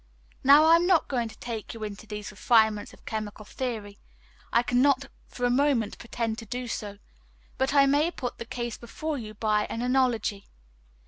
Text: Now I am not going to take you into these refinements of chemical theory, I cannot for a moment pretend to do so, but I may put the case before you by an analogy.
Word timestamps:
Now 0.43 0.63
I 0.65 0.77
am 0.77 0.87
not 0.87 1.07
going 1.07 1.27
to 1.27 1.37
take 1.37 1.75
you 1.75 1.83
into 1.83 2.07
these 2.07 2.31
refinements 2.31 2.91
of 2.91 3.05
chemical 3.05 3.45
theory, 3.45 3.99
I 4.51 4.63
cannot 4.63 5.05
for 5.27 5.45
a 5.45 5.51
moment 5.51 5.99
pretend 5.99 6.39
to 6.39 6.45
do 6.47 6.67
so, 6.67 6.97
but 7.59 7.75
I 7.75 7.85
may 7.85 8.09
put 8.09 8.39
the 8.39 8.45
case 8.45 8.79
before 8.79 9.19
you 9.19 9.35
by 9.35 9.65
an 9.65 9.83
analogy. 9.83 10.47